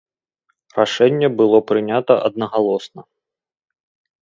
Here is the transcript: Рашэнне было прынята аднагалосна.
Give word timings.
Рашэнне 0.79 1.29
было 1.41 1.59
прынята 1.73 2.13
аднагалосна. 2.31 3.01